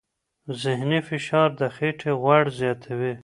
[0.63, 3.13] ذهني فشار د خېټې غوړ زیاتوي.